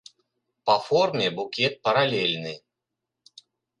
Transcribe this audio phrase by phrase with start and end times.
[0.69, 2.55] Па форме букет паралельны.